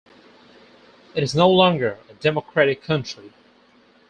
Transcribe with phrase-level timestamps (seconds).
[1.13, 3.31] It is no longer a democratic country.